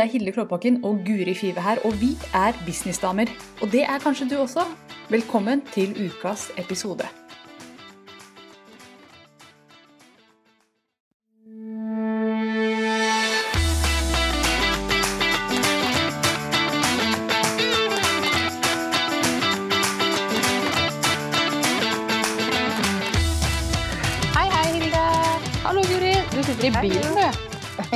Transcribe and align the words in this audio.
Det 0.00 0.06
er 0.06 0.12
Hilde 0.12 0.32
Klåbakken 0.32 0.84
og 0.84 1.02
Guri 1.06 1.34
Five 1.34 1.60
her, 1.60 1.76
og 1.84 2.00
vi 2.00 2.08
er 2.34 2.52
businessdamer. 2.66 3.26
Og 3.62 3.72
det 3.72 3.82
er 3.82 3.98
kanskje 3.98 4.28
du 4.30 4.36
også. 4.40 4.64
Velkommen 5.10 5.62
til 5.74 6.08
ukas 6.08 6.50
episode. 6.58 7.04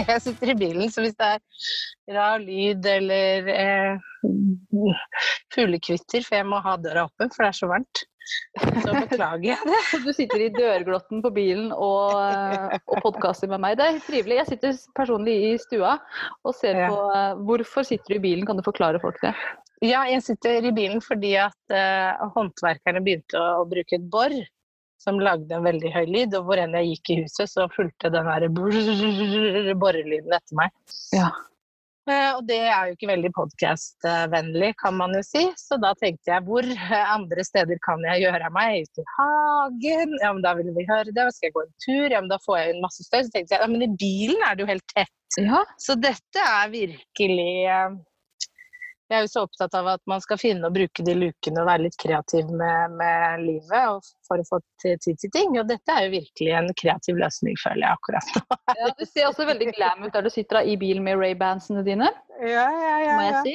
Jeg 0.09 0.23
sitter 0.23 0.51
i 0.51 0.55
bilen, 0.55 0.91
så 0.91 1.01
hvis 1.01 1.15
det 1.19 1.27
er 1.27 1.39
rar 2.13 2.43
lyd 2.43 2.87
eller 2.87 3.49
eh, 3.49 4.03
fuglekvitter, 5.55 6.25
for 6.27 6.39
jeg 6.39 6.49
må 6.49 6.61
ha 6.65 6.77
døra 6.81 7.07
åpen, 7.09 7.31
for 7.33 7.45
det 7.45 7.51
er 7.51 7.59
så 7.59 7.69
varmt, 7.71 8.03
så 8.85 8.95
beklager 8.97 9.51
jeg 9.51 9.69
det. 9.69 9.81
Du 10.05 10.11
sitter 10.17 10.45
i 10.47 10.53
dørglotten 10.55 11.21
på 11.25 11.33
bilen 11.35 11.73
og, 11.73 12.15
eh, 12.21 12.79
og 12.89 13.03
podkaster 13.05 13.51
med 13.53 13.63
meg. 13.65 13.77
Det 13.81 13.89
er 13.89 14.01
trivelig. 14.07 14.39
Jeg 14.41 14.51
sitter 14.53 14.79
personlig 14.97 15.37
i 15.51 15.53
stua 15.61 15.99
og 16.45 16.57
ser 16.57 16.85
Ja. 16.85 16.89
på 16.93 17.05
eh, 17.13 17.45
Hvorfor 17.45 17.87
sitter 17.87 18.15
du 18.15 18.21
i 18.21 18.25
bilen? 18.31 18.47
Kan 18.49 18.61
du 18.61 18.65
forklare 18.67 19.01
folk 19.03 19.21
det? 19.25 19.35
Ja, 19.85 20.07
jeg 20.09 20.23
sitter 20.25 20.65
i 20.65 20.73
bilen 20.73 21.03
fordi 21.05 21.35
at 21.37 21.75
uh, 21.75 22.31
håndverkerne 22.33 23.03
begynte 23.05 23.37
å, 23.37 23.61
å 23.61 23.65
bruke 23.69 23.99
et 23.99 24.07
bor 24.09 24.33
som 25.03 25.19
lagde 25.21 25.53
en 25.53 25.67
veldig 25.67 25.91
høy 25.93 26.07
lyd, 26.09 26.37
og 26.39 26.47
hvor 26.49 26.61
enn 26.63 26.73
jeg 26.79 26.95
gikk 26.95 27.11
i 27.11 27.17
huset, 27.25 27.51
så 27.51 27.67
fulgte 27.75 28.09
den 28.15 28.25
der 28.25 28.47
borrelyden 29.77 30.33
etter 30.33 30.57
meg. 30.57 30.73
Ja. 31.13 31.29
Eh, 32.05 32.31
og 32.37 32.43
det 32.49 32.59
er 32.69 32.89
jo 32.89 32.97
ikke 32.97 33.09
veldig 33.09 33.31
podkastvennlig, 33.37 34.71
kan 34.83 34.97
man 34.99 35.15
jo 35.17 35.23
si. 35.25 35.45
Så 35.61 35.79
da 35.81 35.95
tenkte 35.97 36.35
jeg 36.35 36.45
hvor 36.47 36.69
andre 37.17 37.45
steder 37.47 37.81
kan 37.85 38.05
jeg 38.11 38.27
gjøre 38.27 38.51
av 38.51 38.57
meg? 38.57 38.85
Ute 38.85 39.05
i 39.05 39.11
hagen? 39.17 40.17
Ja, 40.21 40.33
men 40.33 40.45
da 40.45 40.55
vil 40.59 40.73
vi 40.77 40.87
høre 40.91 41.15
det. 41.17 41.29
Skal 41.37 41.49
jeg 41.49 41.57
gå 41.57 41.65
en 41.65 41.77
tur? 41.87 42.07
Ja, 42.13 42.21
men 42.21 42.33
da 42.33 42.41
får 42.45 42.61
jeg 42.61 42.75
inn 42.75 42.83
masse 42.85 43.07
støy. 43.07 43.23
Så 43.23 43.33
tenkte 43.33 43.57
jeg 43.57 43.65
ja, 43.65 43.71
men 43.73 43.87
i 43.87 43.93
bilen 44.01 44.45
er 44.45 44.57
det 44.57 44.67
jo 44.67 44.73
helt 44.75 44.89
tett. 44.93 45.15
ja. 45.41 45.65
Så 45.81 45.97
dette 45.99 46.45
er 46.45 46.75
virkelig 46.75 47.53
eh, 47.73 47.97
Jeg 49.15 49.21
er 49.21 49.27
jo 49.29 49.31
så 49.31 49.43
opptatt 49.47 49.75
av 49.79 49.87
at 49.93 50.01
man 50.11 50.23
skal 50.25 50.39
finne 50.41 50.67
og 50.67 50.75
bruke 50.75 51.05
de 51.07 51.13
lukene 51.15 51.61
og 51.63 51.69
være 51.69 51.85
litt 51.85 51.97
kreativ 52.03 52.49
med, 52.51 52.97
med 52.99 53.45
livet 53.45 53.85
og 53.93 54.01
for 54.27 54.43
å 54.43 54.47
få 54.49 54.59
tid 54.83 54.99
til 55.05 55.31
ting. 55.31 55.55
Og 55.61 55.69
dette 55.71 55.95
er 55.95 56.09
jo 56.09 56.15
virkelig 56.17 56.51
en 56.59 56.71
kreativ 56.81 57.21
løsning, 57.23 57.55
føler 57.63 57.85
jeg 57.87 57.95
akkurat 57.95 58.33
nå. 58.35 58.43
ja. 58.81 58.89
Du 58.99 59.05
ser 59.07 59.29
også 59.29 59.47
veldig 59.47 59.69
glam 59.77 60.03
ut 60.09 60.13
der 60.17 60.27
du 60.27 60.31
sitter 60.35 60.59
da, 60.59 60.63
i 60.67 60.75
bilen 60.81 61.07
med 61.07 61.21
Ray-bandsene 61.23 61.85
dine, 61.87 62.11
Ja, 62.43 62.65
ja, 62.67 62.97
ja. 63.05 63.13
må 63.15 63.27
jeg 63.29 63.45
si. 63.47 63.53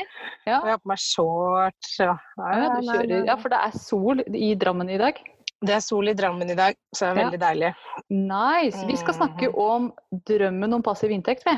Ja. 0.47 0.61
Jeg 0.63 0.69
har 0.71 0.79
på 0.79 0.93
meg 0.93 1.01
shorts. 1.03 1.97
Ja. 1.99 2.13
Ja, 2.39 2.53
Ja, 2.55 2.69
du 2.79 2.87
kjører. 2.87 3.25
ja, 3.27 3.35
for 3.43 3.51
det 3.51 3.59
er 3.67 3.75
sol 3.83 4.23
i 4.23 4.53
Drammen 4.55 4.89
i 4.95 5.01
dag. 5.01 5.19
Det 5.59 5.73
er 5.75 5.81
sol 5.83 6.07
i 6.07 6.13
Drammen 6.15 6.47
i 6.49 6.55
dag, 6.55 6.77
så 6.95 7.09
det 7.09 7.09
er 7.09 7.17
Ja. 7.19 7.23
veldig 7.25 7.41
deilig. 7.43 7.73
Nice. 8.15 8.85
Vi 8.87 8.95
skal 9.01 9.17
snakke 9.17 9.51
om 9.59 9.89
drømmen 10.29 10.73
om 10.79 10.85
passiv 10.85 11.11
inntekt. 11.11 11.43
Vi. 11.43 11.57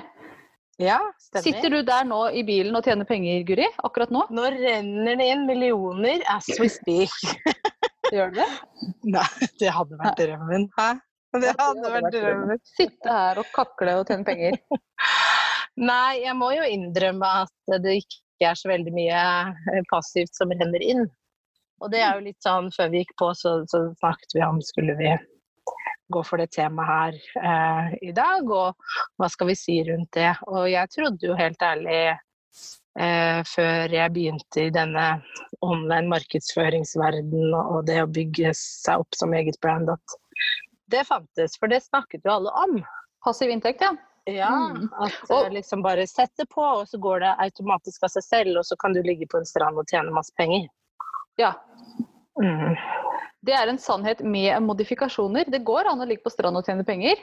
Ja, 0.82 0.98
stemmer. 1.22 1.44
Sitter 1.46 1.70
du 1.70 1.82
der 1.86 2.06
nå 2.10 2.20
i 2.34 2.42
bilen 2.48 2.76
og 2.78 2.86
tjener 2.86 3.06
penger, 3.08 3.44
Guri? 3.46 3.68
Akkurat 3.86 4.12
nå? 4.14 4.26
Nå 4.34 4.48
renner 4.56 5.20
det 5.20 5.28
inn 5.34 5.46
millioner 5.46 6.24
as 6.32 6.50
we 6.60 6.70
speak. 6.72 7.14
Gjør 8.14 8.34
det? 8.36 8.48
Nei, 9.08 9.28
det 9.62 9.72
hadde 9.72 10.00
vært 10.00 10.20
drømmen. 10.20 10.68
Hæ? 10.80 10.90
Det 11.38 11.54
hadde 11.60 11.94
vært 11.94 12.10
drømmen. 12.16 12.64
Sitte 12.74 13.16
her 13.16 13.40
og 13.40 13.52
kakle 13.56 14.00
og 14.02 14.10
tjene 14.10 14.28
penger. 14.28 14.58
Nei, 15.92 16.22
jeg 16.26 16.36
må 16.36 16.52
jo 16.58 16.66
innrømme 16.68 17.30
at 17.46 17.78
det 17.86 18.02
ikke 18.02 18.50
er 18.52 18.58
så 18.60 18.72
veldig 18.74 18.92
mye 18.96 19.22
eh, 19.72 19.84
passivt 19.92 20.36
som 20.36 20.52
renner 20.52 20.84
inn. 20.84 21.06
Og 21.82 21.94
det 21.94 22.02
er 22.04 22.18
jo 22.18 22.26
litt 22.26 22.42
sånn, 22.44 22.68
før 22.76 22.92
vi 22.94 23.06
gikk 23.06 23.16
på, 23.22 23.32
så, 23.38 23.62
så 23.70 23.86
snakket 24.02 24.36
vi 24.36 24.44
om 24.46 24.60
skulle 24.66 24.98
vi 25.00 25.14
gå 26.12 26.24
for 26.28 26.42
det 26.42 26.50
temaet 26.56 26.90
her 26.90 27.14
eh, 27.52 27.94
i 28.10 28.12
dag, 28.18 28.50
og 28.52 28.76
hva 29.20 29.30
skal 29.32 29.48
vi 29.52 29.56
si 29.60 29.80
rundt 29.88 30.12
det. 30.18 30.34
Og 30.48 30.68
jeg 30.72 30.90
trodde 30.94 31.28
jo 31.30 31.38
helt 31.40 31.62
ærlig 31.64 31.98
eh, 33.00 33.40
før 33.48 33.96
jeg 33.96 34.14
begynte 34.16 34.66
i 34.68 34.74
denne 34.76 35.06
online 35.64 36.10
markedsføringsverden 36.12 37.54
og 37.56 37.86
det 37.88 38.02
å 38.04 38.10
bygge 38.12 38.54
seg 38.58 39.04
opp 39.06 39.16
som 39.18 39.34
eget 39.38 39.60
brand, 39.64 39.90
at 39.94 40.18
det 40.92 41.06
fantes, 41.08 41.56
for 41.60 41.72
det 41.72 41.84
snakket 41.86 42.26
jo 42.28 42.34
alle 42.36 42.52
om. 42.66 42.80
Passiv 43.24 43.50
inntekt, 43.54 43.82
ja. 43.86 43.94
Ja, 44.30 44.50
Mm. 44.54 44.90
at 45.02 45.32
Og- 45.32 45.46
eh, 45.46 45.52
liksom 45.52 45.82
bare 45.82 46.04
setter 46.08 46.46
på, 46.46 46.62
og 46.62 46.88
så 46.88 47.00
går 47.02 47.20
det 47.24 47.36
automatisk 47.40 48.04
av 48.04 48.10
seg 48.14 48.24
selv, 48.24 48.58
og 48.60 48.66
så 48.66 48.76
kan 48.78 48.94
du 48.94 49.02
ligge 49.02 49.26
på 49.28 49.38
en 49.40 49.46
strand 49.46 49.78
og 49.80 49.88
tjene 49.90 50.12
masse 50.14 50.32
penger. 50.38 50.68
ja. 51.40 51.54
Mm. 52.40 52.76
Det 53.42 53.54
er 53.58 53.72
en 53.72 53.80
sannhet 53.82 54.20
med 54.22 54.54
modifikasjoner. 54.62 55.48
Det 55.50 55.64
går 55.66 55.90
an 55.90 56.04
å 56.04 56.06
ligge 56.06 56.22
på 56.26 56.34
strand 56.34 56.60
og 56.60 56.68
tjene 56.68 56.86
penger. 56.86 57.18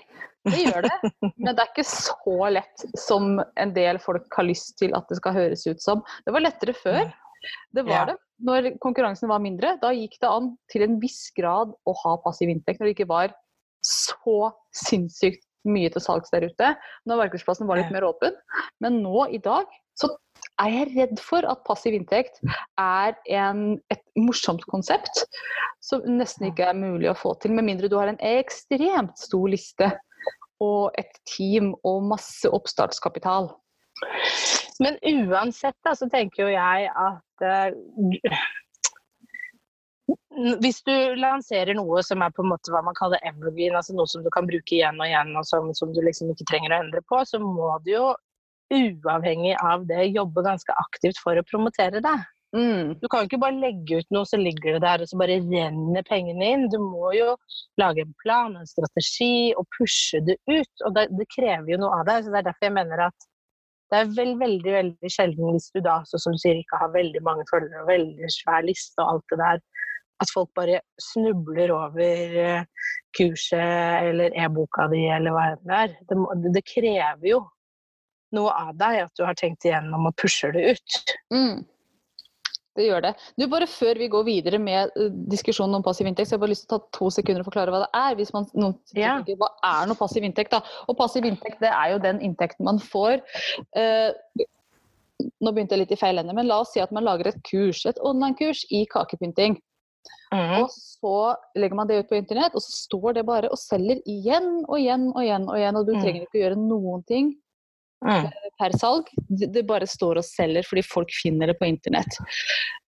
Det 0.49 0.65
gjør 0.65 0.89
det. 0.89 0.97
Men 1.37 1.53
det 1.53 1.63
er 1.63 1.71
ikke 1.71 1.87
så 1.87 2.51
lett 2.51 2.85
som 2.99 3.39
en 3.39 3.75
del 3.77 4.01
folk 4.03 4.27
har 4.35 4.49
lyst 4.49 4.75
til 4.81 4.97
at 4.99 5.07
det 5.11 5.21
skal 5.21 5.37
høres 5.37 5.63
ut 5.69 5.83
som. 5.85 6.03
Det 6.27 6.35
var 6.35 6.43
lettere 6.43 6.75
før. 6.75 7.05
Det 7.75 7.85
var 7.87 8.11
det. 8.11 8.17
Når 8.49 8.73
konkurransen 8.83 9.31
var 9.31 9.43
mindre, 9.43 9.77
da 9.83 9.93
gikk 9.95 10.19
det 10.23 10.31
an 10.31 10.53
til 10.71 10.85
en 10.87 10.99
viss 11.03 11.29
grad 11.37 11.71
å 11.87 11.95
ha 12.03 12.17
passiv 12.25 12.51
inntekt. 12.51 12.83
Når 12.83 12.91
det 12.91 12.97
ikke 12.97 13.11
var 13.11 13.35
så 13.87 14.51
sinnssykt 14.75 15.45
mye 15.69 15.91
til 15.93 16.03
salgs 16.03 16.35
der 16.35 16.49
ute. 16.51 16.73
Når 17.07 17.23
markedsplassen 17.23 17.69
var 17.71 17.79
litt 17.81 17.95
mer 17.95 18.07
åpen. 18.09 18.35
Men 18.83 19.01
nå 19.05 19.29
i 19.35 19.41
dag 19.43 19.71
så 19.99 20.11
er 20.63 20.75
jeg 20.75 20.91
redd 20.97 21.23
for 21.23 21.47
at 21.49 21.65
passiv 21.67 21.95
inntekt 21.97 22.41
er 22.81 23.15
en, 23.39 23.79
et 23.93 24.03
morsomt 24.19 24.65
konsept 24.71 25.25
som 25.85 26.03
nesten 26.19 26.49
ikke 26.51 26.69
er 26.71 26.79
mulig 26.79 27.11
å 27.11 27.17
få 27.19 27.35
til, 27.43 27.55
med 27.55 27.69
mindre 27.69 27.91
du 27.91 27.97
har 27.99 28.11
en 28.11 28.21
ekstremt 28.25 29.17
stor 29.21 29.49
liste 29.53 29.93
og 30.65 30.95
et 30.99 31.21
team 31.31 31.73
og 31.87 32.03
masse 32.11 32.51
oppstartskapital. 32.51 33.53
Men 34.83 34.99
uansett 35.31 35.77
da, 35.87 35.95
så 35.95 36.09
tenker 36.11 36.45
jo 36.45 36.51
jeg 36.55 36.91
at 36.91 37.47
uh, 37.47 38.39
hvis 40.63 40.81
du 40.87 40.95
lanserer 41.19 41.75
noe 41.77 42.03
som 42.07 42.23
er 42.23 42.35
på 42.35 42.45
en 42.45 42.53
måte 42.53 42.73
hva 42.73 42.83
man 42.87 42.97
kaller 42.99 43.23
evergreen, 43.27 43.77
altså 43.77 43.97
noe 43.99 44.09
som 44.11 44.23
du 44.25 44.31
kan 44.35 44.47
bruke 44.49 44.77
igjen 44.77 45.01
og 45.01 45.09
igjen, 45.09 45.35
og 45.39 45.47
som, 45.49 45.73
som 45.75 45.93
du 45.95 46.01
liksom 46.05 46.31
ikke 46.33 46.47
trenger 46.51 46.75
å 46.75 46.81
endre 46.85 47.03
på, 47.11 47.21
så 47.27 47.41
må 47.43 47.73
du 47.85 47.93
jo 47.97 48.07
uavhengig 48.75 49.55
av 49.63 49.87
det 49.89 50.11
jobbe 50.13 50.45
ganske 50.47 50.75
aktivt 50.83 51.21
for 51.23 51.39
å 51.39 51.47
promotere 51.49 52.03
det. 52.05 52.19
Mm. 52.57 52.95
Du 53.01 53.09
kan 53.09 53.23
jo 53.23 53.29
ikke 53.29 53.41
bare 53.43 53.61
legge 53.61 54.01
ut 54.01 54.15
noe, 54.15 54.25
så 54.29 54.39
ligger 54.41 54.77
det 54.77 54.85
der, 54.87 55.03
og 55.05 55.11
så 55.11 55.19
bare 55.21 55.41
renner 55.45 56.05
pengene 56.09 56.53
inn. 56.55 56.69
Du 56.73 56.79
må 56.81 57.13
jo 57.17 57.35
lage 57.81 58.05
en 58.05 58.15
plan, 58.23 58.57
en 58.57 58.69
strategi, 58.69 59.53
og 59.59 59.69
pushe 59.77 60.23
det 60.25 60.39
ut. 60.49 60.85
Og 60.87 60.95
det, 60.97 61.09
det 61.19 61.29
krever 61.35 61.75
jo 61.75 61.83
noe 61.83 62.01
av 62.01 62.07
deg. 62.09 62.25
Så 62.25 62.33
det 62.33 62.41
er 62.41 62.49
derfor 62.49 62.71
jeg 62.71 62.77
mener 62.79 63.09
at 63.09 63.29
det 63.89 64.01
er 64.03 64.09
vel, 64.17 64.35
veldig 64.41 64.73
veldig 64.73 65.11
sjelden 65.13 65.55
hvis 65.55 65.71
du 65.73 65.81
da, 65.85 66.01
som 66.09 66.35
du 66.35 66.41
sier, 66.41 66.61
ikke 66.61 66.81
har 66.81 66.93
veldig 66.97 67.23
mange 67.25 67.47
følgere 67.49 67.85
og 67.85 67.93
veldig 67.93 68.33
svær 68.33 68.67
liste 68.67 69.01
og 69.01 69.15
alt 69.15 69.33
det 69.33 69.39
der, 69.41 69.63
at 70.19 70.33
folk 70.35 70.51
bare 70.59 70.81
snubler 71.01 71.73
over 71.73 72.37
eh, 72.43 72.91
kurset 73.17 74.09
eller 74.11 74.35
e-boka 74.37 74.89
di 74.93 75.05
eller 75.15 75.33
hva 75.33 75.47
enn 75.55 75.63
det 75.71 75.79
er. 75.79 75.95
Det, 76.11 76.53
det 76.59 76.65
krever 76.69 77.31
jo 77.31 77.41
noe 78.37 78.51
av 78.53 78.75
deg 78.77 79.03
at 79.07 79.13
du 79.17 79.25
har 79.25 79.35
tenkt 79.39 79.65
igjennom 79.65 80.07
og 80.11 80.17
pusher 80.21 80.53
det 80.53 80.77
ut. 80.77 81.17
Mm. 81.33 81.65
Det 82.79 82.85
gjør 82.87 83.03
det. 83.03 83.11
Du, 83.41 83.47
bare 83.51 83.67
Før 83.67 83.99
vi 83.99 84.07
går 84.13 84.25
videre 84.29 84.59
med 84.63 84.93
uh, 84.95 85.09
diskusjonen 85.33 85.75
om 85.81 85.83
passiv 85.83 86.07
inntekt, 86.07 86.29
så 86.31 86.37
jeg 86.37 86.43
bare 86.45 86.53
lyst 86.53 86.69
til 86.69 86.77
å 86.77 86.79
ta 86.79 86.91
to 86.95 87.09
sekunder 87.11 87.43
og 87.43 87.49
forklare 87.49 87.73
hva 87.75 87.81
det 87.87 87.91
er. 87.99 88.15
hvis 88.21 88.31
man 88.37 88.47
noen 88.55 88.77
Ja. 88.95 89.17
tenker, 89.19 89.35
Hva 89.41 89.49
er 89.67 89.87
noe 89.91 89.99
passiv 89.99 90.23
inntekt? 90.23 90.53
da? 90.55 90.61
Og 90.89 90.97
Passiv 90.97 91.25
inntekt 91.27 91.59
det 91.61 91.73
er 91.75 91.91
jo 91.97 91.99
den 91.99 92.21
inntekten 92.21 92.65
man 92.69 92.79
får 92.79 93.19
eh, 93.75 94.13
Nå 95.43 95.51
begynte 95.51 95.75
jeg 95.75 95.81
litt 95.83 95.93
i 95.97 95.99
feil 95.99 96.19
ende, 96.21 96.33
men 96.35 96.47
la 96.47 96.61
oss 96.63 96.71
si 96.73 96.79
at 96.81 96.93
man 96.95 97.03
lager 97.03 97.27
et 97.33 97.41
kurs, 97.43 97.81
et 97.91 97.99
online-kurs 98.07 98.61
i 98.71 98.85
kakepynting. 98.87 99.57
Mm. 100.31 100.63
Og 100.63 100.69
så 100.71 101.35
legger 101.59 101.75
man 101.75 101.89
det 101.91 101.99
ut 102.05 102.09
på 102.13 102.15
internett, 102.21 102.55
og 102.55 102.63
så 102.63 102.71
står 102.87 103.17
det 103.19 103.25
bare 103.27 103.51
og 103.51 103.59
selger 103.59 103.99
igjen 104.07 104.61
og 104.69 104.77
igjen 104.79 105.09
og 105.11 105.19
igjen. 105.25 105.49
Og 105.51 105.57
igjen, 105.59 105.77
og 105.81 105.87
du 105.89 105.93
Mm. 105.97 106.03
trenger 106.05 106.23
ikke 106.23 106.39
å 106.39 106.43
gjøre 106.45 106.61
noen 106.63 107.03
ting 107.11 107.33
Mm. 108.05 108.29
per 108.59 108.71
salg. 108.79 109.09
Det 109.29 109.65
bare 109.67 109.87
står 109.87 110.21
og 110.21 110.25
selger 110.27 110.63
fordi 110.67 110.83
folk 110.87 111.11
finner 111.23 111.51
det 111.51 111.57
på 111.59 111.67
internett. 111.67 112.15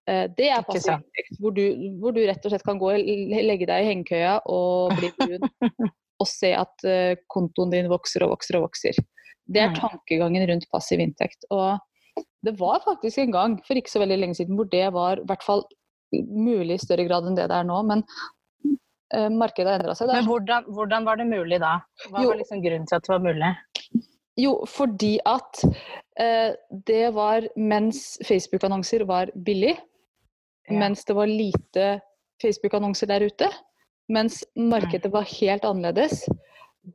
Eh, 0.07 0.29
Det 0.37 0.49
er 0.51 0.63
passiv 0.63 1.03
hvor 1.41 1.55
du, 1.55 1.65
hvor 2.01 2.13
du 2.15 2.21
rett 2.27 2.45
og 2.47 2.51
slett 2.53 2.65
kan 2.67 2.79
gå 2.79 2.93
og 2.93 2.99
legge 2.99 3.67
deg 3.67 3.85
i 3.85 3.89
hengekøya 3.91 4.37
og 4.47 4.95
bli 4.97 5.11
brun 5.19 5.51
og 6.21 6.29
se 6.29 6.53
at 6.55 6.85
eh, 6.85 7.17
kontoen 7.33 7.71
din 7.75 7.89
vokser 7.91 8.23
og 8.27 8.31
vokser 8.37 8.59
og 8.61 8.69
vokser. 8.69 8.95
Det 9.51 9.61
er 9.65 9.71
Mm. 9.71 9.79
tankegangen 9.81 10.47
rundt 10.49 10.67
passiv 10.71 11.01
inntekt. 11.03 11.43
Og 11.51 11.79
det 12.45 12.55
var 12.59 12.81
faktisk 12.85 13.19
en 13.19 13.33
gang 13.33 13.57
for 13.67 13.75
ikke 13.75 13.91
så 13.91 14.01
veldig 14.03 14.19
lenge 14.21 14.37
siden 14.39 14.55
hvor 14.57 14.69
det 14.71 14.93
var 14.95 15.19
i 15.19 15.27
hvert 15.27 15.43
fall 15.43 15.65
mulig 16.13 16.75
i 16.79 16.85
større 16.85 17.07
grad 17.09 17.27
enn 17.27 17.35
det 17.39 17.49
det 17.51 17.57
er 17.59 17.65
nå. 17.67 17.81
Men 17.87 18.05
eh, 19.15 19.29
markedet 19.29 19.67
har 19.73 19.81
endra 19.81 19.95
seg. 19.99 20.07
Men 20.13 20.25
hvordan, 20.29 20.65
hvordan 20.71 21.05
var 21.05 21.17
det 21.19 21.27
mulig 21.27 21.59
da? 21.61 21.81
Hva 22.11 22.23
Jo. 22.23 22.29
var 22.31 22.39
liksom 22.39 22.63
grunnen 22.63 22.87
til 22.87 22.97
at 22.97 23.03
det 23.03 23.11
var 23.17 23.27
mulig? 23.27 23.51
Jo, 24.41 24.55
fordi 24.69 25.17
at 25.29 25.63
eh, 26.21 26.53
det 26.87 27.07
var 27.17 27.47
mens 27.57 28.19
Facebook-annonser 28.27 29.05
var 29.09 29.33
billig, 29.35 29.77
Ja. 30.71 30.79
mens 30.79 31.05
det 31.05 31.17
var 31.17 31.27
lite 31.27 32.01
Facebook-annonser 32.43 33.11
der 33.11 33.27
ute, 33.27 33.49
mens 34.09 34.45
markedet 34.57 35.11
var 35.13 35.27
helt 35.27 35.65
annerledes. 35.65 36.29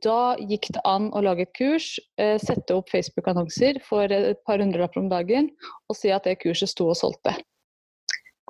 Da 0.02 0.34
gikk 0.40 0.72
det 0.74 0.82
an 0.84 1.10
å 1.14 1.22
lage 1.22 1.44
et 1.46 1.52
kurs, 1.54 2.00
eh, 2.18 2.38
sette 2.38 2.74
opp 2.74 2.90
Facebook-annonser 2.90 3.78
for 3.84 4.10
et 4.10 4.42
par 4.44 4.58
hundrelapper 4.58 5.00
om 5.00 5.08
dagen, 5.08 5.50
og 5.88 5.96
si 5.96 6.10
at 6.10 6.24
det 6.24 6.40
kurset 6.42 6.72
sto 6.72 6.88
og 6.90 6.96
solgte. 6.98 7.36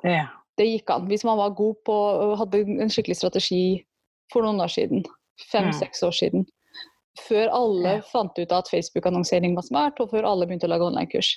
Ja. 0.03 0.27
Det 0.57 0.65
gikk 0.65 0.89
an. 0.89 1.07
Hvis 1.07 1.23
man 1.23 1.37
var 1.37 1.53
god 1.53 1.75
på 1.85 1.95
hadde 2.39 2.63
en 2.81 2.89
skikkelig 2.89 3.19
strategi 3.19 3.85
for 4.33 4.41
noen 4.41 4.61
år 4.63 4.71
siden. 4.73 5.03
Mm. 5.05 5.45
Fem-seks 5.51 6.01
år 6.03 6.15
siden. 6.17 6.47
Før 7.25 7.49
alle 7.55 7.95
fant 8.11 8.37
ut 8.37 8.51
at 8.53 8.69
Facebook-annonsering 8.71 9.55
var 9.57 9.65
smart, 9.65 10.01
og 10.03 10.11
før 10.13 10.27
alle 10.29 10.45
begynte 10.47 10.67
å 10.69 10.71
lage 10.73 10.85
online-kurs. 10.85 11.31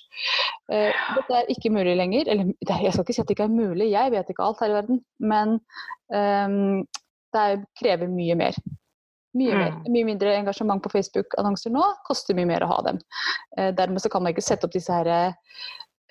Uh, 0.70 0.90
dette 1.16 1.38
er 1.40 1.52
ikke 1.52 1.72
mulig 1.72 1.96
lenger. 1.96 2.28
Eller 2.28 2.52
er- 2.68 2.84
jeg 2.84 2.92
skal 2.92 3.06
ikke 3.06 3.16
si 3.16 3.22
at 3.24 3.30
det 3.30 3.38
ikke 3.38 3.48
er 3.48 3.54
mulig, 3.54 3.90
jeg 3.94 4.12
vet 4.12 4.30
ikke 4.34 4.44
alt 4.44 4.60
her 4.60 4.74
i 4.74 4.78
verden. 4.80 5.00
Men 5.20 5.56
um, 6.12 6.84
det 7.32 7.46
er, 7.46 7.64
krever 7.78 8.10
mye 8.10 8.36
mer. 8.38 8.58
Mye, 9.38 9.54
mer. 9.54 9.74
Mm. 9.76 9.84
mye 9.94 10.06
mindre 10.08 10.32
engasjement 10.34 10.82
på 10.82 10.90
Facebook-annonser 10.90 11.70
nå, 11.70 11.84
koster 12.08 12.34
mye 12.34 12.48
mer 12.50 12.64
å 12.66 12.70
ha 12.72 12.80
dem. 12.88 12.96
Eh, 13.56 13.68
dermed 13.78 14.02
så 14.02 14.10
kan 14.10 14.24
man 14.24 14.34
ikke 14.34 14.42
sette 14.42 14.66
opp 14.66 14.74
disse 14.74 14.90
her, 14.90 15.06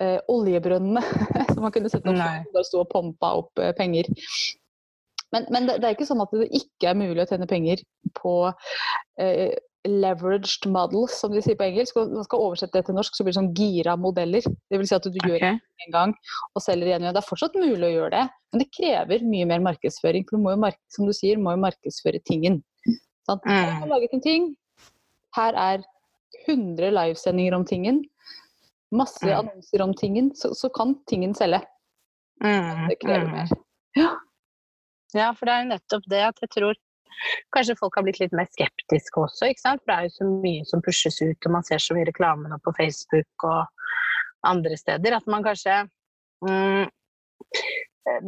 eh, 0.00 0.16
oljebrønnene 0.32 1.02
som 1.52 1.60
man 1.66 1.74
kunne 1.74 1.92
sette 1.92 2.08
opp 2.08 2.16
Nei. 2.16 2.38
som 2.46 2.54
bare 2.56 2.80
og 2.80 2.88
pompa 2.94 3.34
opp 3.42 3.60
eh, 3.60 3.74
penger. 3.76 4.08
Men, 5.34 5.46
men 5.54 5.66
det, 5.68 5.80
det 5.80 5.88
er 5.88 5.96
ikke 5.96 6.08
sånn 6.08 6.22
at 6.24 6.32
det 6.34 6.48
ikke 6.58 6.90
er 6.90 6.98
mulig 6.98 7.22
å 7.22 7.28
tjene 7.30 7.46
penger 7.50 7.82
på 8.18 8.32
eh, 9.22 9.52
leveraged 9.88 10.66
models, 10.68 11.14
som 11.20 11.32
de 11.32 11.40
sier 11.44 11.56
på 11.56 11.64
engelsk. 11.68 11.96
Og 11.96 12.10
man 12.12 12.26
skal 12.26 12.42
oversette 12.44 12.76
det 12.76 12.88
til 12.88 12.96
norsk, 12.98 13.14
så 13.16 13.24
blir 13.24 13.32
det 13.32 13.38
sånn 13.38 13.52
gira 13.56 13.94
modeller. 14.00 14.44
Det 14.44 14.80
vil 14.80 14.88
si 14.90 14.96
at 14.96 15.06
du 15.06 15.20
gjør 15.22 15.38
det 15.40 15.52
en 15.86 15.94
gang 15.94 16.16
og 16.54 16.64
selger 16.64 16.90
igjen. 16.90 17.06
Det 17.08 17.22
er 17.22 17.28
fortsatt 17.28 17.56
mulig 17.58 17.88
å 17.88 17.94
gjøre 17.94 18.12
det, 18.16 18.24
men 18.52 18.64
det 18.64 18.68
krever 18.76 19.24
mye 19.30 19.48
mer 19.48 19.64
markedsføring. 19.70 20.26
For 20.28 20.36
du 20.36 20.44
må 20.44 20.56
jo, 20.56 20.62
mark 20.66 20.80
som 20.92 21.08
du 21.08 21.14
sier, 21.16 21.40
må 21.40 21.54
jo 21.56 21.62
markedsføre 21.64 22.20
tingen. 22.28 22.60
Sant? 23.28 23.46
Mm. 23.46 23.80
Har 23.84 23.90
laget 23.94 24.16
en 24.16 24.24
ting. 24.24 24.50
Her 25.36 25.56
er 25.58 25.84
100 26.46 26.90
livesendinger 26.96 27.56
om 27.56 27.66
tingen. 27.66 28.02
Masse 28.90 29.22
Mm. 29.22 29.36
annonser 29.38 29.82
om 29.84 29.94
tingen. 29.94 30.34
Så, 30.34 30.52
så 30.58 30.68
kan 30.74 30.96
tingen 31.06 31.34
selge. 31.38 31.62
Mm, 32.42 32.88
Det 32.88 32.98
krever 33.00 33.26
mm. 33.26 33.32
mer. 33.36 33.48
Ja. 33.96 34.10
Ja, 35.16 35.32
for 35.34 35.48
det 35.48 35.54
er 35.54 35.64
jo 35.64 35.72
nettopp 35.72 36.06
det 36.10 36.22
at 36.28 36.40
jeg 36.44 36.52
tror 36.54 36.78
kanskje 37.54 37.76
folk 37.78 37.96
har 37.98 38.06
blitt 38.06 38.20
litt 38.22 38.34
mer 38.36 38.48
skeptiske 38.52 39.20
også, 39.20 39.50
ikke 39.50 39.64
sant. 39.64 39.82
For 39.82 39.92
det 39.92 39.98
er 39.98 40.08
jo 40.08 40.14
så 40.16 40.28
mye 40.30 40.68
som 40.68 40.84
pushes 40.84 41.20
ut, 41.22 41.46
og 41.46 41.54
man 41.56 41.66
ser 41.66 41.82
så 41.82 41.96
mye 41.96 42.08
reklame 42.08 42.50
nå 42.50 42.60
på 42.64 42.74
Facebook 42.78 43.46
og 43.48 43.84
andre 44.48 44.78
steder, 44.80 45.18
at 45.18 45.28
man 45.28 45.44
kanskje 45.44 45.82
mm, 46.46 46.88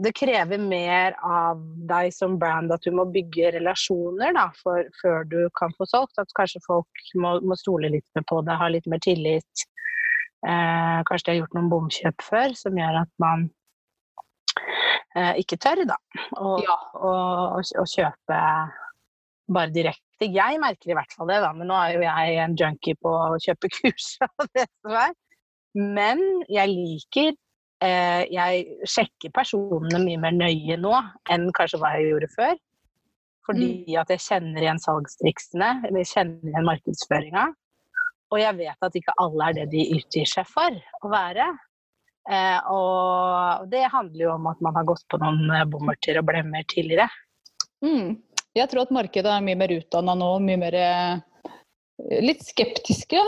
Det 0.02 0.12
krever 0.14 0.60
mer 0.60 1.14
av 1.24 1.60
deg 1.88 2.12
som 2.14 2.34
brand 2.38 2.72
at 2.74 2.84
du 2.84 2.92
må 2.94 3.06
bygge 3.10 3.54
relasjoner 3.54 4.34
da, 4.36 4.44
for, 4.58 4.84
før 5.00 5.24
du 5.26 5.38
kan 5.58 5.72
få 5.78 5.86
solgt. 5.88 6.20
At 6.20 6.30
kanskje 6.36 6.60
folk 6.66 7.02
må, 7.18 7.38
må 7.40 7.56
stole 7.58 7.90
litt 7.94 8.06
mer 8.14 8.26
på 8.28 8.42
det, 8.44 8.58
ha 8.60 8.68
litt 8.70 8.86
mer 8.90 9.00
tillit. 9.02 9.64
Eh, 10.46 11.00
kanskje 11.08 11.24
de 11.24 11.32
har 11.32 11.40
gjort 11.40 11.56
noen 11.56 11.70
bomkjøp 11.72 12.24
før 12.26 12.54
som 12.58 12.78
gjør 12.78 13.00
at 13.00 13.12
man 13.22 13.48
ikke 15.40 15.58
tør, 15.60 15.84
da. 15.88 15.96
Å 16.40 16.54
Ja. 16.62 16.76
kjøpe 17.62 18.38
bare 19.52 19.70
direkte. 19.74 20.28
Jeg 20.32 20.60
merker 20.62 20.92
i 20.92 20.94
hvert 20.96 21.12
fall 21.12 21.28
det, 21.28 21.40
da, 21.42 21.52
men 21.52 21.66
nå 21.68 21.74
er 21.74 21.94
jo 21.96 22.02
jeg 22.06 22.36
en 22.44 22.56
junkie 22.56 22.94
på 23.02 23.10
å 23.10 23.38
kjøpe 23.42 23.68
kurs. 23.74 24.16
og 24.38 24.46
det 24.54 24.68
som 24.80 24.92
er. 24.96 25.14
Men 25.74 26.20
jeg 26.52 26.68
liker 26.68 27.32
eh, 27.82 28.26
Jeg 28.30 28.66
sjekker 28.86 29.32
personene 29.34 29.98
mye 30.04 30.20
mer 30.20 30.36
nøye 30.36 30.76
nå 30.78 30.92
enn 31.32 31.48
kanskje 31.56 31.80
hva 31.82 31.94
jeg 31.96 32.12
gjorde 32.12 32.28
før. 32.36 32.54
Fordi 33.48 33.96
at 33.98 34.12
jeg 34.14 34.22
kjenner 34.22 34.62
igjen 34.62 34.78
salgstriksene, 34.78 35.70
jeg 35.90 36.06
kjenner 36.12 36.52
igjen 36.52 36.68
markedsføringa. 36.68 37.48
Og 38.32 38.38
jeg 38.40 38.56
vet 38.60 38.86
at 38.86 38.94
ikke 38.96 39.14
alle 39.20 39.48
er 39.48 39.56
det 39.58 39.64
de 39.72 39.82
utgir 39.96 40.28
seg 40.30 40.46
for 40.48 40.70
å 41.02 41.10
være. 41.10 41.48
Eh, 42.30 42.70
og 42.70 43.66
det 43.72 43.82
handler 43.90 44.26
jo 44.26 44.34
om 44.36 44.46
at 44.52 44.60
man 44.62 44.76
har 44.78 44.86
gått 44.86 45.02
på 45.10 45.18
noen 45.22 45.42
eh, 45.50 45.66
bommerter 45.68 46.20
og 46.20 46.28
blemmer 46.28 46.66
tidligere. 46.70 47.08
Mm. 47.82 48.20
Jeg 48.54 48.68
tror 48.70 48.84
at 48.84 48.94
markedet 48.94 49.32
er 49.32 49.44
mye 49.44 49.58
mer 49.58 49.74
utdanna 49.74 50.14
nå, 50.18 50.30
mye 50.44 50.60
mer 50.60 50.78
eh, 50.78 51.28
Litt 52.24 52.40
skeptiske, 52.42 53.20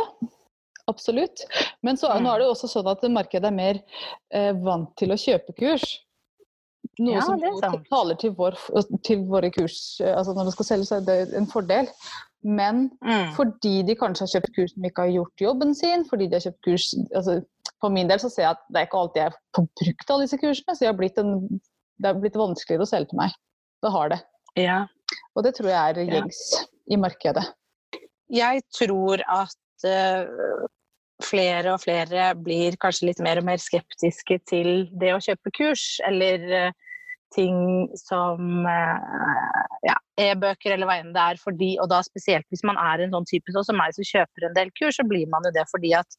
absolutt. 0.90 1.44
Men 1.86 1.98
så, 2.00 2.08
nå 2.18 2.30
er 2.32 2.40
det 2.40 2.46
jo 2.48 2.54
også 2.56 2.70
sånn 2.72 2.88
at 2.90 3.04
markedet 3.12 3.46
er 3.46 3.54
mer 3.54 3.78
eh, 4.34 4.50
vant 4.64 4.88
til 4.98 5.14
å 5.14 5.18
kjøpe 5.20 5.54
kurs. 5.60 5.84
Noe 6.98 7.20
Ja, 7.20 7.22
som 7.22 7.44
er 7.44 7.76
taler 7.86 8.18
til, 8.18 8.32
vår, 8.34 8.56
til 9.06 9.22
våre 9.26 9.48
kurs 9.50 9.96
altså 10.04 10.34
Når 10.36 10.46
det 10.46 10.52
skal 10.56 10.66
selge, 10.68 10.88
så 10.88 10.98
er 10.98 11.06
det 11.06 11.38
en 11.38 11.46
fordel. 11.50 11.88
Men 12.44 12.90
Mm. 13.02 13.32
fordi 13.36 13.82
de 13.88 13.94
kanskje 13.96 14.26
har 14.26 14.32
kjøpt 14.34 14.54
kurs 14.56 14.72
som 14.74 14.84
ikke 14.84 15.02
har 15.06 15.12
gjort 15.14 15.40
jobben 15.40 15.74
sin, 15.74 16.04
fordi 16.04 16.26
de 16.28 16.36
har 16.36 16.44
kjøpt 16.44 16.64
kurs 16.66 16.94
altså, 17.16 17.38
For 17.80 17.88
min 17.92 18.08
del 18.08 18.20
så 18.20 18.28
ser 18.30 18.42
jeg 18.42 18.50
at 18.50 18.62
det 18.72 18.80
er 18.80 18.86
ikke 18.86 19.00
alltid 19.00 19.20
jeg 19.22 19.32
får 19.56 19.66
brukt 19.80 20.10
alle 20.10 20.24
disse 20.24 20.38
kursene, 20.40 20.76
så 20.76 20.86
har 20.86 21.20
en, 21.24 21.60
det 22.00 22.06
har 22.08 22.20
blitt 22.20 22.36
vanskeligere 22.36 22.84
å 22.84 22.88
selge 22.88 23.08
til 23.10 23.18
meg. 23.18 23.34
Det 23.82 23.90
har 23.92 24.08
det. 24.08 24.20
Ja. 24.56 24.78
Og 25.36 25.44
det 25.44 25.54
tror 25.56 25.68
jeg 25.68 25.76
er 25.90 26.00
Ja. 26.00 26.20
gjengs 26.20 26.40
i 26.90 26.96
markedet. 26.96 27.44
Jeg 28.30 28.62
tror 28.72 29.20
at 29.28 29.84
uh, 29.84 30.66
flere 31.22 31.74
og 31.74 31.80
flere 31.80 32.34
blir 32.36 32.76
kanskje 32.80 33.08
litt 33.10 33.20
mer 33.20 33.38
og 33.38 33.44
mer 33.44 33.60
skeptiske 33.60 34.38
til 34.48 34.88
det 35.00 35.12
å 35.14 35.20
kjøpe 35.22 35.52
kurs, 35.56 36.00
eller 36.06 36.48
eh, 36.52 36.72
ting 37.34 37.58
som 37.98 38.66
eh, 38.70 39.62
ja, 39.88 39.96
e-bøker 40.20 40.74
eller 40.74 40.88
hva 40.88 40.98
enn 41.02 41.14
det 41.14 41.24
er. 41.34 41.40
Fordi, 41.42 41.74
og 41.82 41.90
da 41.92 42.00
spesielt 42.06 42.46
hvis 42.52 42.64
man 42.66 42.80
er 42.80 43.04
en 43.04 43.14
sånn 43.16 43.28
type 43.30 43.54
så, 43.54 43.64
som 43.66 43.78
meg 43.80 43.96
som 43.96 44.06
kjøper 44.08 44.48
en 44.48 44.56
del 44.56 44.72
kurs, 44.78 45.00
så 45.00 45.06
blir 45.08 45.26
man 45.32 45.46
jo 45.48 45.54
det 45.56 45.66
fordi 45.72 45.94
at 45.98 46.18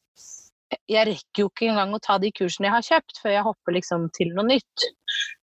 jeg 0.90 1.06
rekker 1.06 1.44
jo 1.44 1.48
ikke 1.50 1.68
engang 1.70 1.94
å 1.94 2.02
ta 2.02 2.16
de 2.18 2.32
kursene 2.34 2.68
jeg 2.68 2.74
har 2.74 2.86
kjøpt, 2.86 3.20
før 3.22 3.34
jeg 3.36 3.46
hopper 3.46 3.76
liksom 3.76 4.08
til 4.16 4.32
noe 4.34 4.46
nytt. 4.48 4.86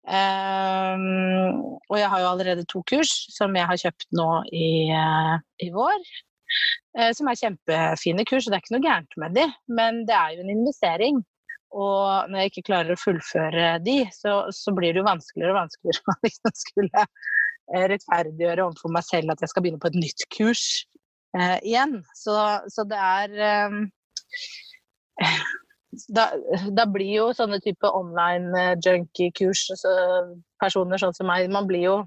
Um, 0.01 1.77
og 1.91 1.97
jeg 1.99 2.09
har 2.09 2.23
jo 2.23 2.29
allerede 2.31 2.65
to 2.71 2.81
kurs 2.89 3.11
som 3.29 3.53
jeg 3.55 3.67
har 3.69 3.79
kjøpt 3.83 4.07
nå 4.17 4.29
i, 4.49 4.89
eh, 4.89 5.35
i 5.67 5.69
vår. 5.75 5.99
uh, 6.99 7.11
som 7.15 7.29
er 7.31 7.39
kjempefine 7.39 8.25
kurs, 8.27 8.47
og 8.47 8.51
det 8.51 8.57
er 8.57 8.63
ikke 8.63 8.75
noe 8.75 8.87
gærent 8.87 9.19
med 9.23 9.37
de, 9.37 9.45
men 9.71 10.01
det 10.07 10.15
er 10.17 10.33
jo 10.35 10.43
en 10.43 10.55
investering. 10.55 11.21
Og 11.71 12.29
når 12.29 12.43
jeg 12.43 12.51
ikke 12.51 12.67
klarer 12.67 12.95
å 12.95 12.99
fullføre 12.99 13.67
de, 13.85 14.01
så, 14.15 14.41
så 14.51 14.73
blir 14.75 14.91
det 14.91 15.01
jo 15.01 15.07
vanskeligere 15.07 15.53
og 15.53 15.61
vanskeligere 15.61 16.13
å 16.13 16.17
liksom 16.27 16.55
skulle 16.65 17.03
eh, 17.05 17.85
rettferdiggjøre 17.93 18.67
overfor 18.67 18.95
meg 18.97 19.07
selv 19.07 19.33
at 19.33 19.43
jeg 19.43 19.53
skal 19.53 19.65
begynne 19.65 19.81
på 19.81 19.91
et 19.91 19.99
nytt 20.01 20.27
kurs 20.35 20.65
eh, 21.37 21.57
igjen. 21.63 22.01
Så, 22.17 22.35
så 22.73 22.85
det 22.91 22.99
er 22.99 23.37
eh, 23.47 23.77
da, 26.15 26.29
da 26.75 26.87
blir 26.91 27.13
jo 27.13 27.29
sånne 27.35 27.61
type 27.63 27.87
online 27.87 28.51
eh, 28.59 28.73
junkie-kurs, 28.79 29.67
altså 29.75 29.95
personer 30.61 30.99
sånn 31.01 31.15
som 31.15 31.31
meg, 31.31 31.51
man 31.51 31.69
blir 31.69 31.87
jo 31.87 32.01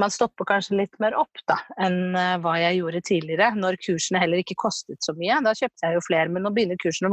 man 0.00 0.10
stopper 0.10 0.46
kanskje 0.48 0.78
litt 0.78 0.94
mer 1.02 1.14
opp 1.18 1.40
da, 1.48 1.58
enn 1.82 2.16
eh, 2.16 2.36
hva 2.42 2.56
jeg 2.60 2.80
gjorde 2.80 3.02
tidligere, 3.08 3.50
når 3.60 3.78
kursene 3.84 4.22
heller 4.22 4.40
ikke 4.40 4.56
kostet 4.60 5.00
så 5.04 5.14
mye. 5.18 5.40
Da 5.44 5.52
kjøpte 5.56 5.88
jeg 5.88 5.98
jo 5.98 6.04
flere, 6.06 6.32
men 6.32 6.46
nå 6.46 6.52
begynner 6.54 6.80
kursene 6.80 7.12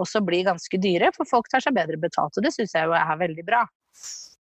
også 0.00 0.22
blir 0.24 0.32
bli 0.32 0.48
ganske 0.48 0.80
dyre, 0.80 1.12
for 1.16 1.28
folk 1.28 1.50
tar 1.52 1.64
seg 1.64 1.76
bedre 1.76 2.00
betalt, 2.00 2.36
og 2.36 2.44
det 2.44 2.54
syns 2.54 2.74
jeg 2.76 2.88
jo 2.88 2.96
er 2.96 3.20
veldig 3.20 3.44
bra. 3.44 3.62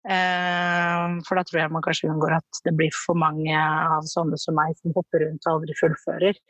Eh, 0.03 1.19
for 1.27 1.39
da 1.39 1.45
tror 1.47 1.61
jeg 1.61 1.75
man 1.75 1.85
kanskje 1.85 2.11
unngår 2.11 2.39
at 2.41 2.65
det 2.67 2.75
blir 2.79 2.95
for 2.95 3.19
mange 3.19 3.55
av 3.59 4.07
sånne 4.11 4.39
som 4.41 4.57
meg 4.59 4.75
som 4.81 4.95
hopper 4.97 5.27
rundt 5.27 5.47
og 5.47 5.61
aldri 5.61 5.79
fullfører. 5.79 6.41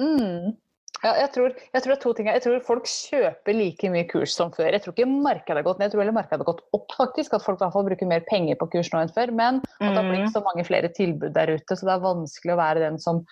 Mm. 0.00 0.56
Ja, 0.98 1.12
jeg, 1.14 1.28
tror, 1.30 1.52
jeg 1.54 1.82
tror 1.82 1.92
det 1.92 1.96
er 1.96 2.02
to 2.02 2.12
ting. 2.16 2.28
Jeg 2.32 2.42
tror 2.42 2.62
folk 2.66 2.88
kjøper 2.90 3.54
like 3.54 3.90
mye 3.92 4.06
kurs 4.10 4.32
som 4.34 4.50
før. 4.54 4.72
Jeg 4.74 4.82
tror 4.82 4.96
ikke 4.96 5.06
markedet 5.06 5.60
har 5.60 5.66
gått 5.66 5.78
ned, 5.78 5.86
jeg 5.86 5.94
tror 5.94 6.02
heller 6.02 6.16
markedet 6.16 6.42
har 6.42 6.48
gått 6.48 6.64
opp, 6.74 6.88
faktisk. 6.98 7.36
At 7.36 7.44
folk 7.44 7.60
i 7.60 7.62
hvert 7.62 7.76
fall 7.76 7.86
bruker 7.86 8.10
mer 8.10 8.24
penger 8.26 8.58
på 8.58 8.66
kurs 8.72 8.90
nå 8.90 9.04
enn 9.04 9.12
før. 9.14 9.30
Men 9.38 9.60
at 9.78 9.84
det 9.84 9.94
har 9.94 10.08
blitt 10.08 10.34
så 10.34 10.42
mange 10.42 10.64
flere 10.66 10.90
tilbud 10.96 11.36
der 11.36 11.54
ute, 11.54 11.76
så 11.78 11.86
det 11.86 11.94
er 11.94 12.02
vanskelig 12.02 12.56
å 12.56 12.58
være 12.58 12.82
den 12.82 12.98
som, 13.02 13.22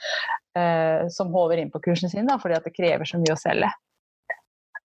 eh, 0.59 1.09
som 1.17 1.35
håver 1.35 1.65
inn 1.65 1.73
på 1.75 1.83
kursene 1.89 2.13
sine, 2.13 2.29
da, 2.31 2.39
fordi 2.43 2.61
at 2.61 2.69
det 2.69 2.77
krever 2.77 3.09
så 3.09 3.19
mye 3.23 3.35
å 3.35 3.41
selge. 3.41 3.73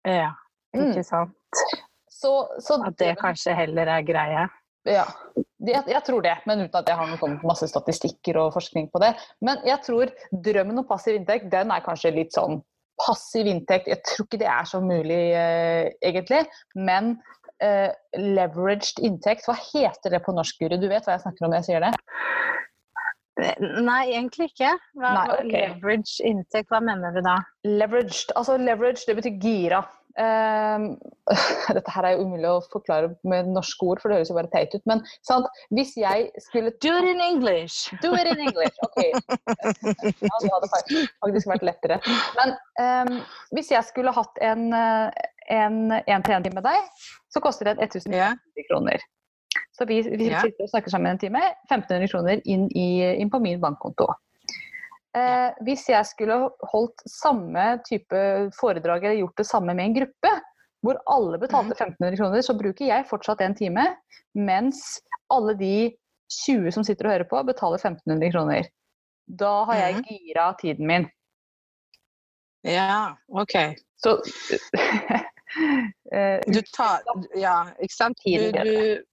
Ja, 0.10 0.32
Mm. 0.76 0.92
ikke 0.92 1.04
sant? 1.04 1.62
Så, 2.10 2.32
så 2.62 2.76
At 2.86 2.98
det 3.00 3.16
kanskje 3.18 3.56
heller 3.58 3.90
er 3.90 4.04
greie. 4.06 4.44
Ja, 4.86 5.06
jeg, 5.60 5.84
jeg 5.88 6.02
tror 6.08 6.22
det, 6.24 6.36
men 6.48 6.62
uten 6.64 6.78
at 6.80 6.88
jeg 6.88 6.98
har 7.00 7.10
noen 7.10 7.40
masse 7.48 7.68
statistikker 7.68 8.38
og 8.42 8.54
forskning 8.56 8.90
på 8.94 9.02
det. 9.04 9.12
Men 9.42 9.60
jeg 9.68 9.82
tror 9.86 10.12
drømmen 10.46 10.82
om 10.82 10.88
passiv 10.88 11.18
inntekt, 11.18 11.50
den 11.52 11.74
er 11.74 11.84
kanskje 11.86 12.14
litt 12.16 12.36
sånn 12.38 12.62
passiv 13.00 13.50
inntekt. 13.50 13.90
Jeg 13.92 14.04
tror 14.08 14.28
ikke 14.28 14.42
det 14.42 14.50
er 14.52 14.70
så 14.70 14.82
mulig 14.84 15.20
eh, 15.36 15.90
egentlig, 16.06 16.44
men 16.76 17.16
eh, 17.64 17.92
leveraged 18.20 19.02
inntekt, 19.04 19.48
hva 19.48 19.56
heter 19.60 20.16
det 20.16 20.24
på 20.26 20.36
norsk, 20.36 20.60
Guri? 20.62 20.80
Du 20.80 20.90
vet 20.92 21.08
hva 21.08 21.18
jeg 21.18 21.26
snakker 21.26 21.48
om 21.48 21.54
når 21.54 21.64
jeg 21.64 21.70
sier 21.72 21.88
det? 21.88 21.94
Nei, 23.40 24.02
egentlig 24.12 24.50
ikke. 24.52 24.74
Hva, 25.00 25.14
Nei, 25.16 25.28
okay. 25.38 25.70
Leverage 25.70 26.26
inntekt, 26.28 26.68
hva 26.72 26.82
mener 26.84 27.16
du 27.16 27.22
da? 27.24 27.38
Leveraged. 27.68 28.34
Altså 28.36 28.58
leverage, 28.60 29.06
det 29.08 29.16
betyr 29.20 29.38
gira. 29.40 29.84
Ehm, 30.20 30.86
dette 31.78 31.94
her 31.96 32.08
er 32.08 32.16
jo 32.16 32.26
umulig 32.28 32.50
å 32.50 32.60
forklare 32.72 33.14
med 33.28 33.52
norske 33.56 33.86
ord, 33.88 34.02
for 34.02 34.12
det 34.12 34.20
høres 34.20 34.32
jo 34.32 34.38
bare 34.38 34.52
teit 34.54 34.76
ut. 34.76 34.84
Men 34.90 35.04
sant? 35.28 35.48
hvis 35.76 35.96
jeg 36.00 36.30
skulle 36.44 36.74
Do 36.84 36.94
it 37.00 37.08
in 37.14 37.24
English! 37.24 37.90
Do 38.04 38.14
it 38.18 38.30
in 38.32 38.44
English. 38.48 38.76
Ok. 38.88 39.00
Ja, 40.20 40.36
det 40.44 40.50
hadde 40.52 40.70
faktisk 40.72 41.50
vært 41.50 41.64
lettere. 41.66 41.98
Men 42.38 42.54
um, 42.82 43.20
hvis 43.56 43.72
jeg 43.72 43.86
skulle 43.88 44.12
hatt 44.16 44.40
en 44.44 44.70
eh, 44.76 45.28
en 45.50 45.78
en-til-en-time 45.92 46.60
med 46.60 46.66
deg, 46.66 46.90
så 47.34 47.42
koster 47.44 47.72
det 47.72 47.80
1500 47.80 48.20
Ja. 48.20 48.30
kroner. 48.70 49.02
Så 49.74 49.86
vi, 49.90 50.02
vi 50.02 50.28
sitter 50.30 50.66
og 50.66 50.70
snakker 50.70 50.92
sammen 50.94 51.12
en 51.12 51.22
time. 51.22 51.42
1500 51.72 52.08
kroner 52.12 52.42
inn, 52.46 52.68
i, 52.76 53.02
inn 53.22 53.32
på 53.32 53.40
min 53.42 53.62
bankkonto. 53.62 54.10
Eh, 55.18 55.50
hvis 55.66 55.88
jeg 55.90 56.06
skulle 56.06 56.36
holdt 56.70 57.02
samme 57.10 57.80
type 57.88 58.20
foredrag 58.60 59.04
eller 59.08 59.22
gjort 59.24 59.42
det 59.42 59.48
samme 59.50 59.74
med 59.74 59.88
en 59.90 59.96
gruppe, 59.96 60.34
hvor 60.86 61.00
alle 61.12 61.40
betalte 61.42 61.74
1500 61.76 62.16
kroner, 62.20 62.44
så 62.46 62.54
bruker 62.56 62.86
jeg 62.88 63.08
fortsatt 63.10 63.42
en 63.44 63.56
time, 63.58 63.88
mens 64.38 65.00
alle 65.34 65.56
de 65.60 65.74
20 66.46 66.72
som 66.76 66.86
sitter 66.86 67.10
og 67.10 67.16
hører 67.16 67.28
på, 67.32 67.42
betaler 67.48 67.82
1500 67.82 68.32
kroner. 68.36 68.70
Da 69.28 69.64
har 69.66 69.76
jeg 69.82 69.96
Mhm. 69.96 70.04
gira 70.10 70.54
tiden 70.62 70.88
min. 70.88 71.10
Ja, 72.64 73.16
OK. 73.30 73.56
Så 73.98 74.18
eh, 76.14 76.40
Du 76.48 76.62
tar 76.76 77.02
Ja, 77.36 77.72
ikke 77.82 77.96
sant? 77.96 78.18
Du, 78.26 78.30
Tiden 78.30 78.66
du, 78.66 79.04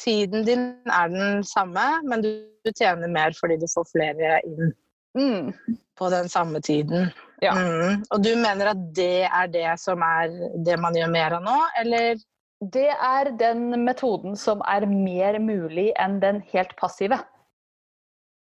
tiden 0.00 0.44
din 0.44 0.64
er 0.86 1.08
den 1.08 1.44
samme, 1.44 2.02
men 2.04 2.22
du, 2.22 2.30
du 2.64 2.72
tjener 2.76 3.08
mer 3.08 3.32
fordi 3.40 3.56
du 3.56 3.66
får 3.74 3.88
flere 3.92 4.40
inn 4.44 4.74
mm, 5.16 5.76
på 5.98 6.10
den 6.12 6.28
samme 6.32 6.60
tiden. 6.64 7.10
Ja. 7.42 7.52
Mm. 7.52 8.02
Og 8.10 8.22
du 8.24 8.32
mener 8.40 8.72
at 8.72 8.82
det 8.96 9.26
er 9.28 9.50
det 9.52 9.68
som 9.80 10.02
er 10.04 10.32
det 10.64 10.78
man 10.80 10.96
gjør 10.96 11.12
mer 11.12 11.36
av 11.36 11.44
nå, 11.44 11.56
eller? 11.82 12.20
Det 12.56 12.88
er 12.88 13.30
den 13.36 13.68
metoden 13.84 14.36
som 14.40 14.62
er 14.64 14.86
mer 14.88 15.36
mulig 15.44 15.90
enn 16.00 16.20
den 16.22 16.38
helt 16.54 16.72
passive, 16.80 17.18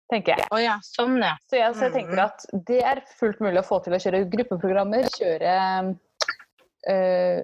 tenker 0.09 0.33
jeg. 0.33 0.47
Oh, 0.49 0.57
ja, 0.57 0.79
sånn 0.81 1.19
ja. 1.21 1.35
Så 1.45 1.59
jeg, 1.59 1.75
så 1.77 1.85
jeg 1.85 1.93
tenker 1.99 2.17
Mhm. 2.17 2.23
at 2.25 2.65
det 2.65 2.79
er 2.81 3.03
fullt 3.19 3.43
mulig 3.45 3.61
å 3.61 3.67
få 3.67 3.77
til 3.85 3.93
å 3.93 4.01
kjøre 4.01 4.23
gruppeprogrammer, 4.33 5.05
kjøre 5.13 5.53
øh, 6.89 7.43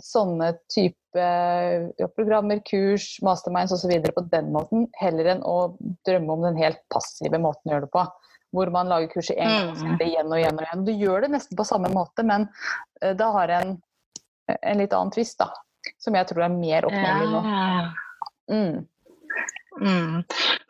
sånne 0.00 0.54
type 0.72 0.96
ja, 1.20 2.08
programmer, 2.16 2.62
kurs, 2.64 3.18
masterminds 3.26 3.74
osv. 3.76 3.92
på 4.14 4.24
den 4.32 4.48
måten, 4.54 4.88
heller 4.96 5.34
enn 5.34 5.44
å 5.44 5.76
drømme 6.08 6.32
om 6.32 6.48
den 6.48 6.56
helt 6.56 6.80
passive 6.88 7.36
måten 7.42 7.68
å 7.68 7.74
gjøre 7.74 7.88
det 7.88 7.92
på. 7.92 8.06
Hvor 8.50 8.70
man 8.74 8.90
lager 8.90 9.12
kurset 9.12 9.38
en 9.38 9.74
gang 9.78 9.98
det 10.00 10.08
igjen 10.10 10.30
og 10.30 10.38
igjen. 10.40 10.58
og 10.58 10.64
igjen. 10.66 10.84
Du 10.86 10.92
gjør 10.92 11.24
det 11.24 11.32
nesten 11.36 11.58
på 11.58 11.66
samme 11.68 11.90
måte, 11.94 12.24
men 12.26 12.48
eh, 13.02 13.14
det 13.16 13.28
har 13.36 13.52
en, 13.60 13.76
en 14.58 14.80
litt 14.82 14.96
annen 14.96 15.12
tvist, 15.14 15.38
da. 15.38 15.50
Som 16.02 16.16
jeg 16.18 16.28
tror 16.28 16.44
er 16.44 16.54
mer 16.54 16.88
oppnåelig 16.88 17.28
nå. 17.30 17.42
Mm. 18.50 18.80
Mm. 19.80 20.16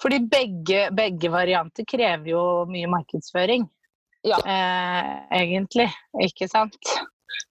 Fordi 0.02 0.18
begge, 0.30 0.82
begge 0.94 1.30
varianter 1.32 1.86
krever 1.88 2.30
jo 2.30 2.42
mye 2.70 2.90
markedsføring. 2.92 3.64
Ja. 4.22 4.36
Eh, 4.44 5.10
egentlig, 5.40 5.88
ikke 6.20 6.48
sant? 6.48 6.76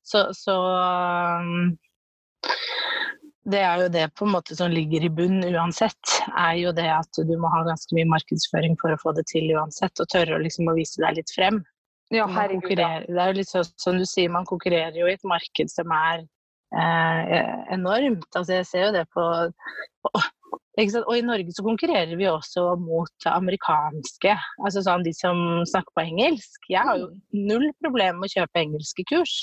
Så, 0.05 0.27
så 0.37 0.55
um, 1.41 1.77
Det 3.49 3.61
er 3.65 3.83
jo 3.83 3.89
det 3.93 4.05
på 4.19 4.27
en 4.27 4.33
måte 4.35 4.55
som 4.57 4.71
ligger 4.71 5.05
i 5.05 5.09
bunn 5.09 5.41
uansett. 5.47 6.15
Er 6.37 6.55
jo 6.59 6.73
det 6.75 6.87
at 6.91 7.21
du 7.25 7.35
må 7.39 7.49
ha 7.53 7.63
ganske 7.67 7.95
mye 7.97 8.09
markedsføring 8.11 8.77
for 8.81 8.93
å 8.93 8.99
få 9.01 9.13
det 9.17 9.25
til 9.31 9.49
uansett. 9.55 9.95
Og 9.97 10.09
tørre 10.11 10.41
liksom 10.43 10.69
å 10.69 10.77
vise 10.77 11.01
deg 11.01 11.17
litt 11.21 11.33
frem. 11.35 11.61
Ja, 12.13 12.25
herregud. 12.29 12.79
Ja. 12.79 12.99
Det 13.05 13.21
er 13.21 13.31
jo 13.31 13.37
litt 13.37 13.51
sånn 13.51 13.69
som 13.77 13.97
du 13.99 14.05
sier, 14.09 14.31
man 14.33 14.47
konkurrerer 14.49 14.97
jo 14.97 15.09
i 15.09 15.15
et 15.15 15.25
marked 15.29 15.69
som 15.71 15.93
er 15.93 16.23
eh, 16.73 17.55
enormt. 17.75 18.27
Altså 18.33 18.59
jeg 18.59 18.69
ser 18.69 18.85
jo 18.87 18.95
det 18.97 19.05
på, 19.13 19.25
på? 20.05 20.13
Og 20.79 21.11
i 21.17 21.25
Norge 21.25 21.51
så 21.51 21.63
konkurrerer 21.65 22.15
vi 22.15 22.27
også 22.29 22.61
mot 22.79 23.25
amerikanske, 23.27 24.31
altså 24.63 24.83
sånn 24.85 25.03
de 25.03 25.11
som 25.17 25.41
snakker 25.67 25.91
på 25.97 26.05
engelsk. 26.05 26.69
Jeg 26.71 26.87
har 26.87 27.01
jo 27.01 27.09
null 27.35 27.67
problem 27.83 28.21
med 28.21 28.29
å 28.29 28.37
kjøpe 28.37 28.61
engelske 28.63 29.03
kurs. 29.09 29.33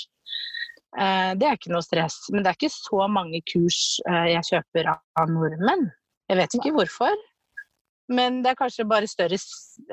Eh, 0.96 1.30
det 1.36 1.46
er 1.48 1.56
ikke 1.58 1.72
noe 1.74 1.84
stress. 1.84 2.18
Men 2.32 2.42
det 2.44 2.50
er 2.52 2.58
ikke 2.58 2.72
så 2.72 3.06
mange 3.12 3.42
kurs 3.50 3.80
eh, 4.08 4.28
jeg 4.32 4.48
kjøper 4.50 4.92
av, 4.94 5.30
nordmenn. 5.32 5.88
Jeg 6.30 6.40
vet 6.40 6.56
ikke 6.58 6.72
hvorfor. 6.76 7.16
Men 8.08 8.40
det 8.44 8.52
er 8.52 8.58
kanskje 8.60 8.86
bare 8.86 9.08
større, 9.10 9.38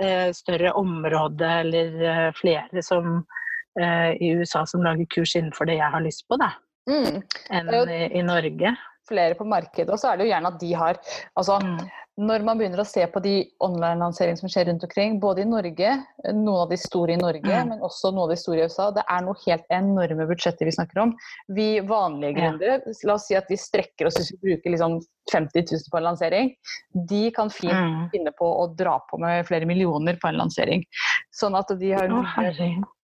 eh, 0.01 0.29
større 0.37 0.73
område 0.77 1.49
eller 1.63 2.31
flere 2.37 2.83
som 2.85 3.23
eh, 3.79 4.11
i 4.21 4.29
USA 4.37 4.63
som 4.69 4.83
lager 4.85 5.09
kurs 5.09 5.33
innenfor 5.35 5.65
det 5.69 5.79
jeg 5.79 5.89
har 5.95 6.03
lyst 6.05 6.27
på, 6.29 6.37
da, 6.41 6.51
Mm. 6.89 7.21
enn 7.49 7.69
i, 7.89 7.99
i 8.19 8.21
Norge. 8.27 8.73
Flere 9.07 9.35
på 9.39 9.45
markedet, 9.47 9.89
og 9.89 9.99
så 9.99 10.11
er 10.11 10.17
det 10.19 10.25
jo 10.27 10.33
gjerne 10.33 10.49
at 10.51 10.59
de 10.59 10.71
har 10.75 10.99
altså 11.39 11.59
Mm. 11.63 11.77
Når 12.21 12.43
man 12.45 12.59
begynner 12.59 12.77
å 12.83 12.85
se 12.85 13.01
på 13.09 13.19
de 13.23 13.31
online-lanseringene 13.65 14.37
som 14.37 14.49
skjer 14.51 14.67
rundt 14.69 14.83
omkring, 14.85 15.15
både 15.19 15.41
i 15.41 15.47
Norge, 15.49 15.93
noen 16.29 16.59
av 16.61 16.69
de 16.69 16.77
store 16.77 17.15
i 17.15 17.17
Norge, 17.17 17.41
Mm. 17.41 17.69
men 17.69 17.79
også 17.81 18.11
noen 18.13 18.25
av 18.27 18.29
de 18.29 18.35
store 18.37 18.59
i 18.59 18.63
USA, 18.69 18.91
det 18.91 19.03
er 19.09 19.21
noe 19.25 19.33
helt 19.47 19.65
enorme 19.71 20.27
budsjetter 20.29 20.65
vi 20.69 20.71
snakker 20.75 21.01
om. 21.01 21.15
Vi 21.49 21.79
vanlige 21.79 22.35
gründere, 22.37 22.81
la 23.03 23.13
oss 23.15 23.25
si 23.27 23.33
at 23.35 23.49
vi 23.49 23.55
strekker 23.57 24.05
oss 24.05 24.19
hvis 24.19 24.31
vi 24.31 24.37
bruker 24.55 24.69
liksom 24.75 24.99
50 25.31 25.65
000 25.71 25.89
på 25.89 25.97
en 25.97 26.03
lansering, 26.03 26.55
de 26.93 27.31
kan 27.31 27.49
fint 27.49 27.73
Mm. 27.73 28.09
finne 28.11 28.31
på 28.37 28.45
å 28.45 28.67
dra 28.75 28.99
på 29.09 29.17
med 29.19 29.47
flere 29.47 29.65
millioner 29.65 30.13
på 30.21 30.27
en 30.29 30.37
lansering. 30.37 30.83
Sånn 31.33 31.57
at 31.57 31.67
de 31.79 31.91
har 31.93 32.07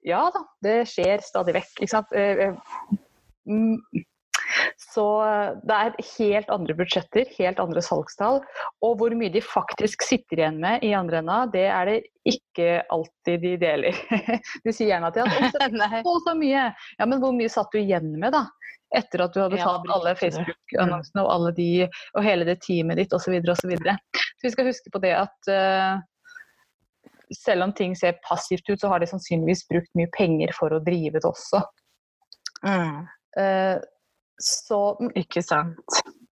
ja 0.04 0.30
da, 0.32 0.44
det 0.62 0.86
skjer 0.88 1.20
stadig 1.22 1.56
vekk. 1.56 1.82
Ikke 1.82 1.90
sant? 1.90 2.08
Eh, 4.70 4.76
eh. 4.76 4.76
Så 4.78 5.06
det 5.64 5.78
er 5.78 5.98
helt 6.18 6.54
andre 6.54 6.76
budsjetter, 6.78 7.26
helt 7.38 7.60
andre 7.60 7.84
salgstall. 7.86 8.42
Og 8.86 8.96
hvor 9.00 9.16
mye 9.18 9.34
de 9.34 9.42
faktisk 9.44 10.06
sitter 10.06 10.44
igjen 10.44 10.62
med 10.62 10.86
i 10.86 10.94
andre 10.98 11.24
enda, 11.24 11.42
det 11.54 11.66
er 11.70 11.90
det 11.90 11.98
ikke 12.30 12.84
alltid 12.94 13.42
de 13.46 13.56
deler. 13.62 14.00
De 14.66 14.74
sier 14.76 14.92
gjerne 14.92 15.10
at 15.10 15.18
omsatt 15.24 15.78
så, 16.06 16.16
så 16.28 16.36
mye. 16.38 16.70
Ja, 17.00 17.08
men 17.08 17.22
hvor 17.24 17.34
mye 17.36 17.50
satt 17.50 17.72
du 17.74 17.80
igjen 17.82 18.12
med, 18.20 18.34
da? 18.36 18.46
Etter 18.96 19.24
at 19.24 19.34
du 19.34 19.42
har 19.42 19.50
tatt 19.54 19.62
betalt 19.62 19.92
alle. 19.94 20.14
Facebook-annonsene 20.18 21.24
og, 21.24 21.32
alle 21.32 21.52
de, 21.58 21.72
og 22.18 22.26
hele 22.26 22.46
det 22.48 22.60
teamet 22.66 22.98
ditt 23.02 23.14
osv. 23.14 23.36
Så, 23.38 23.54
og 23.54 23.60
så, 23.62 23.98
så 24.18 24.48
vi 24.48 24.54
skal 24.54 24.70
huske 24.70 24.94
på 24.94 25.02
det 25.04 25.14
at 25.18 25.52
uh, 25.54 26.02
selv 27.38 27.64
om 27.64 27.74
ting 27.74 27.96
ser 27.96 28.18
passivt 28.26 28.70
ut, 28.70 28.80
så 28.82 28.88
har 28.88 29.00
de 29.00 29.10
sannsynligvis 29.10 29.68
brukt 29.70 29.92
mye 29.98 30.10
penger 30.18 30.54
for 30.58 30.74
å 30.74 30.82
drive 30.86 31.22
det 31.22 31.30
også. 31.30 31.62
Mm. 32.66 33.06
Eh, 33.40 33.76
så, 34.40 34.98
Ikke 35.16 35.44
sant. 35.44 35.76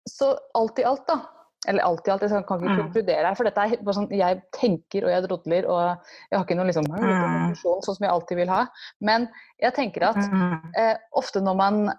så 0.09 0.37
alt 0.55 0.79
i 0.79 0.85
alt, 0.85 1.07
da. 1.09 1.21
Eller 1.67 1.81
alt 1.83 2.07
i 2.07 2.11
alt, 2.13 2.21
jeg 2.21 2.29
kan 2.47 2.61
ikke 2.61 2.69
Mm. 2.77 2.81
konkludere 2.83 3.25
her. 3.27 3.35
For 3.35 3.45
dette 3.45 3.57
er 3.59 3.77
bare 3.83 3.95
sånn 3.97 4.11
jeg 4.13 4.43
tenker 4.53 5.05
og 5.05 5.11
jeg 5.11 5.23
drodler, 5.25 5.65
og 5.67 5.99
jeg 6.31 6.39
har 6.39 6.45
ikke 6.45 6.57
noen 6.57 6.67
liksom, 6.69 6.85
Mm. 6.85 7.01
konklusjon 7.01 7.81
sånn 7.83 7.97
som 7.97 8.05
jeg 8.05 8.11
alltid 8.13 8.37
vil 8.37 8.49
ha. 8.49 8.67
Men 9.01 9.29
jeg 9.63 9.73
tenker 9.75 10.03
at 10.11 10.17
Mm. 10.17 10.61
eh, 10.77 10.97
ofte 11.17 11.41
når 11.41 11.57
man 11.57 11.93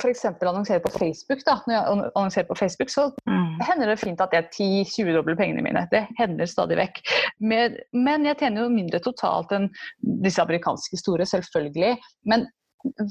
f.eks. 0.00 0.24
annonserer 0.24 0.80
på 0.80 0.90
Facebook, 0.98 1.44
da, 1.44 1.60
når 1.68 1.72
jeg 1.74 2.12
annonserer 2.16 2.46
på 2.48 2.56
Facebook, 2.56 2.88
så 2.88 3.12
Mm. 3.28 3.60
hender 3.60 3.86
det 3.86 3.98
fint 4.00 4.20
at 4.20 4.32
jeg 4.32 4.50
10-20-dobler 4.50 5.36
pengene 5.36 5.62
mine. 5.62 5.86
Det 5.92 6.08
hender 6.18 6.46
stadig 6.46 6.76
vekk. 6.78 7.00
Men 7.40 8.24
jeg 8.24 8.38
tjener 8.38 8.62
jo 8.62 8.68
mindre 8.70 8.98
totalt 9.00 9.52
enn 9.52 9.70
disse 10.22 10.38
amerikanske 10.40 10.96
store, 10.98 11.24
selvfølgelig. 11.26 11.98
Men 12.24 12.48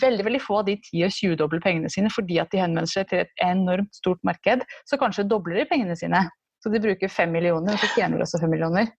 veldig 0.02 0.26
veldig 0.28 0.42
få 0.44 0.60
av 0.62 0.68
de 0.70 0.78
10- 0.78 1.06
og 1.08 1.16
20-dobler 1.16 1.64
pengene 1.64 1.92
sine 1.92 2.12
fordi 2.14 2.40
at 2.44 2.52
de 2.54 2.62
henvender 2.62 2.92
seg 2.92 3.10
til 3.10 3.24
et 3.24 3.34
enormt 3.46 3.94
stort 3.98 4.22
marked. 4.28 4.66
Så 4.90 5.00
kanskje 5.02 5.28
dobler 5.30 5.62
de 5.62 5.68
pengene 5.70 5.98
sine. 6.00 6.26
Så 6.62 6.70
de 6.70 6.82
bruker 6.82 7.10
5 7.10 7.32
millioner, 7.34 7.74
og 7.74 7.82
så 7.82 7.90
tjener 7.96 8.20
de 8.20 8.26
også 8.28 8.42
5 8.44 8.52
millioner. 8.54 8.92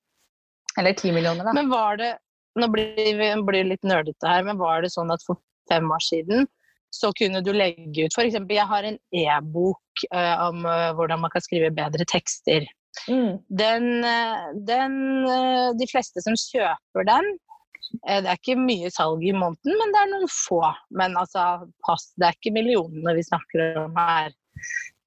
Eller 0.81 0.97
10 0.97 1.15
millioner, 1.15 1.47
da. 1.47 1.55
Men 1.57 1.73
var 1.73 2.01
det 2.01 2.17
Nå 2.61 2.67
blir 2.69 3.17
vi 3.17 3.29
blir 3.49 3.65
litt 3.65 3.87
nerdete 3.89 4.29
her, 4.29 4.43
men 4.45 4.59
var 4.61 4.83
det 4.85 4.91
sånn 4.93 5.09
at 5.15 5.23
for 5.25 5.39
fem 5.71 5.87
år 5.89 6.03
siden 6.05 6.45
så 6.93 7.09
kunne 7.17 7.41
du 7.41 7.49
legge 7.57 8.05
ut 8.05 8.13
F.eks. 8.13 8.37
jeg 8.37 8.67
har 8.69 8.85
en 8.85 8.99
e-bok 9.17 10.03
uh, 10.13 10.51
om 10.51 10.67
uh, 10.69 10.91
hvordan 10.99 11.23
man 11.23 11.33
kan 11.33 11.41
skrive 11.41 11.71
bedre 11.73 12.05
tekster. 12.05 12.67
Mm. 13.09 13.39
Den, 13.49 13.87
eh, 14.05 14.51
den 14.69 14.97
De 15.81 15.87
fleste 15.89 16.21
som 16.21 16.37
kjøper 16.37 17.07
den 17.09 17.31
Det 17.91 18.23
er 18.25 18.39
ikke 18.39 18.57
mye 18.61 18.91
salg 18.95 19.25
i 19.27 19.35
måneden, 19.35 19.77
men 19.79 19.93
det 19.95 20.01
er 20.01 20.11
noen 20.13 20.31
få. 20.31 20.63
Men 20.97 21.19
altså, 21.21 21.67
pass, 21.87 22.11
det 22.17 22.29
er 22.29 22.39
ikke 22.39 22.55
millionene 22.55 23.15
vi 23.19 23.27
snakker 23.27 23.83
om 23.83 23.99
her. 23.99 24.33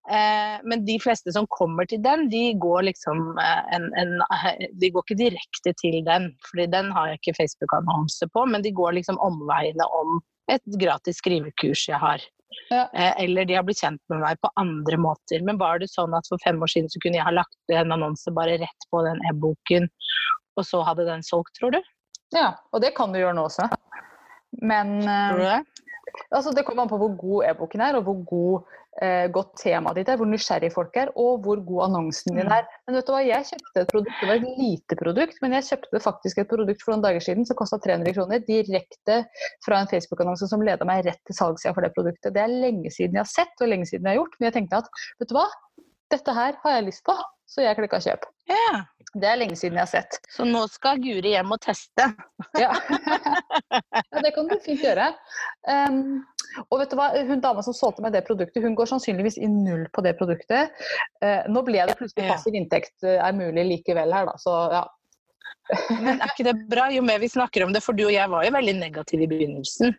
Eh, 0.06 0.62
men 0.70 0.84
de 0.86 1.00
fleste 1.02 1.34
som 1.34 1.48
kommer 1.50 1.88
til 1.90 2.04
den, 2.06 2.28
de 2.30 2.44
går 2.62 2.86
liksom 2.92 3.40
eh, 3.42 3.64
en, 3.74 3.88
en, 3.98 4.20
eh, 4.22 4.68
De 4.78 4.92
går 4.94 5.06
ikke 5.08 5.18
direkte 5.24 5.74
til 5.82 6.04
den, 6.06 6.30
fordi 6.46 6.68
den 6.76 6.92
har 6.94 7.10
jeg 7.10 7.22
ikke 7.22 7.38
Facebook-annonse 7.40 8.30
på, 8.34 8.46
men 8.52 8.66
de 8.66 8.74
går 8.76 9.00
liksom 9.00 9.18
omveiene 9.24 9.90
om 9.98 10.20
et 10.54 10.78
gratis 10.82 11.18
skrivekurs 11.24 11.88
jeg 11.90 11.98
har. 12.04 12.22
Ja. 12.70 12.86
Eh, 12.94 13.24
eller 13.24 13.46
de 13.46 13.58
har 13.58 13.66
blitt 13.66 13.82
kjent 13.82 14.02
med 14.14 14.22
meg 14.22 14.40
på 14.44 14.52
andre 14.62 15.00
måter. 15.02 15.42
Men 15.46 15.60
var 15.62 15.82
det 15.82 15.90
sånn 15.92 16.14
at 16.18 16.30
for 16.30 16.42
fem 16.46 16.62
år 16.62 16.72
siden 16.72 16.92
så 16.92 17.02
kunne 17.02 17.20
jeg 17.20 17.28
ha 17.28 17.34
lagt 17.34 17.74
en 17.74 17.96
annonse 17.96 18.34
bare 18.36 18.60
rett 18.62 18.90
på 18.94 19.02
den 19.08 19.22
e-boken, 19.32 19.90
og 20.56 20.68
så 20.68 20.86
hadde 20.88 21.08
den 21.10 21.26
solgt, 21.26 21.56
tror 21.58 21.76
du? 21.76 21.82
Ja, 22.34 22.56
og 22.74 22.82
det 22.82 22.96
kan 22.98 23.14
du 23.14 23.20
gjøre 23.22 23.36
nå 23.38 23.46
også. 23.50 23.68
Men 24.66 24.98
eh, 25.04 25.62
altså, 26.32 26.54
det 26.56 26.64
kommer 26.66 26.86
an 26.86 26.92
på 26.92 27.00
hvor 27.02 27.14
god 27.20 27.46
e-boken 27.52 27.84
er, 27.84 27.98
og 28.00 28.06
hvor 28.08 28.22
god, 28.30 28.72
eh, 29.04 29.26
godt 29.36 29.52
temaet 29.60 30.00
ditt 30.00 30.10
er, 30.10 30.18
hvor 30.20 30.30
nysgjerrig 30.30 30.72
folk 30.74 30.96
er, 31.02 31.12
og 31.20 31.44
hvor 31.44 31.60
god 31.68 31.84
annonsen 31.90 32.38
din 32.38 32.48
Mm. 32.48 32.54
er. 32.56 32.70
Men 32.88 32.96
vet 32.96 33.08
du 33.08 33.12
hva, 33.12 33.22
jeg 33.28 33.50
kjøpte 33.52 33.84
et 33.84 33.92
produkt, 33.92 34.16
det 34.22 34.30
var 34.30 34.40
et 34.40 34.58
lite 34.62 34.96
produkt, 35.02 35.42
men 35.44 35.58
jeg 35.58 35.68
kjøpte 35.70 36.02
faktisk 36.08 36.38
et 36.40 36.50
produkt 36.50 36.82
for 36.84 36.96
noen 36.96 37.04
dager 37.04 37.20
siden 37.28 37.46
som 37.46 37.60
kosta 37.60 37.82
300 37.84 38.16
kroner, 38.16 38.40
direkte 38.48 39.20
fra 39.66 39.82
en 39.84 39.92
Facebook-annonse 39.92 40.48
som 40.48 40.64
leda 40.64 40.88
meg 40.88 41.06
rett 41.06 41.22
til 41.28 41.36
salgssida 41.36 41.76
for 41.76 41.82
det 41.84 41.94
produktet. 41.98 42.34
Det 42.34 42.42
er 42.42 42.48
lenge 42.66 42.92
siden 42.92 43.20
jeg 43.20 43.26
har 43.26 43.32
sett, 43.32 43.56
og 43.62 43.68
lenge 43.68 43.86
siden 43.92 44.08
jeg 44.08 44.16
har 44.16 44.24
gjort, 44.24 44.40
men 44.40 44.50
jeg 44.52 44.58
tenkte 44.62 44.84
at 44.84 44.92
vet 45.20 45.30
du 45.30 45.36
hva, 45.36 45.48
dette 46.14 46.32
her 46.38 46.56
har 46.64 46.80
jeg 46.80 46.88
lyst 46.94 47.04
på, 47.04 47.16
så 47.50 47.64
jeg 47.64 47.78
klikka 47.78 48.02
kjøp. 48.02 48.26
Ja. 48.50 48.84
Det 49.16 49.28
er 49.30 49.38
lenge 49.40 49.56
siden 49.56 49.78
jeg 49.78 49.86
har 49.86 49.92
sett. 49.92 50.18
Så 50.34 50.44
nå 50.48 50.66
skal 50.72 51.00
Guri 51.00 51.36
hjem 51.36 51.54
og 51.56 51.62
teste. 51.64 52.10
Ja. 52.56 52.72
ja, 52.80 54.22
det 54.24 54.30
kan 54.32 54.48
du 54.48 54.54
fint 54.64 54.80
gjøre. 54.84 55.10
Um, 55.68 56.22
og 56.70 56.80
vet 56.80 56.94
du 56.94 56.96
hva, 56.96 57.10
hun 57.28 57.42
dama 57.44 57.64
som 57.66 57.76
solgte 57.76 58.04
meg 58.06 58.14
det 58.16 58.22
produktet, 58.28 58.64
hun 58.64 58.78
går 58.78 58.88
sannsynligvis 58.94 59.36
i 59.44 59.50
null 59.52 59.84
på 59.92 60.04
det 60.06 60.14
produktet. 60.20 60.72
Uh, 61.24 61.44
nå 61.52 61.66
ble 61.68 61.84
det 61.90 61.98
plutselig 62.00 62.30
passiv 62.30 62.56
inntekt 62.56 63.04
eh, 63.04 63.18
er 63.20 63.36
mulig 63.36 63.66
likevel 63.74 64.16
her, 64.16 64.30
da. 64.30 64.38
Så 64.40 64.54
ja. 64.72 64.86
Men 66.06 66.22
er 66.22 66.32
ikke 66.32 66.48
det 66.48 66.56
bra? 66.72 66.88
Jo 66.94 67.04
mer 67.04 67.20
vi 67.24 67.32
snakker 67.32 67.66
om 67.66 67.76
det, 67.76 67.84
for 67.84 67.98
du 67.98 68.06
og 68.06 68.14
jeg 68.14 68.32
var 68.32 68.48
jo 68.48 68.54
veldig 68.56 68.78
negative 68.80 69.26
i 69.26 69.32
begynnelsen. 69.32 69.96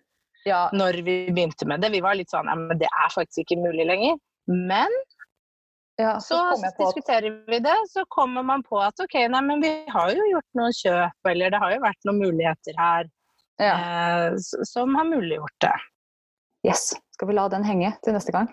ja. 0.49 0.67
Når 0.73 1.03
vi 1.03 1.19
begynte 1.29 1.69
med 1.69 1.85
det. 1.85 1.93
Vi 1.93 2.05
var 2.05 2.17
litt 2.17 2.33
sånn 2.33 2.49
ja, 2.49 2.57
men 2.57 2.81
det 2.81 2.89
er 2.89 3.13
faktisk 3.13 3.45
ikke 3.45 3.61
mulig 3.65 3.89
lenger. 3.89 4.17
Men 4.47 4.93
ja 5.97 6.17
så 6.21 6.39
så 6.61 6.71
diskuterer 6.79 7.31
at 7.33 7.53
vi 7.53 7.61
det, 7.65 7.77
så 7.89 8.05
kommer 8.13 8.45
man 8.45 8.65
på 8.67 8.81
at 8.85 9.01
ok, 9.01 9.17
nei, 9.33 9.43
men 9.49 9.63
vi 9.65 9.73
har 9.93 10.13
jo 10.13 10.27
gjort 10.33 10.59
noen 10.61 10.77
kjøp, 10.77 11.31
eller 11.33 11.55
det 11.55 11.63
har 11.63 11.77
jo 11.77 11.85
vært 11.87 12.09
noen 12.09 12.21
muligheter 12.25 12.81
her 12.81 13.09
ja. 13.63 13.73
eh, 13.73 14.37
som 14.69 14.95
har 14.99 15.09
muliggjort 15.09 15.57
det. 15.65 15.75
Yes. 16.67 16.91
Skal 17.17 17.29
vi 17.29 17.39
la 17.39 17.49
den 17.49 17.65
henge 17.65 17.95
til 18.05 18.17
neste 18.17 18.35
gang? 18.35 18.51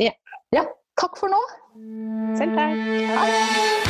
Ja. 0.00 0.14
ja. 0.56 0.66
Takk 1.00 1.16
for 1.20 1.32
nå. 1.32 1.40
Selv 2.40 2.58
takk. 2.58 3.89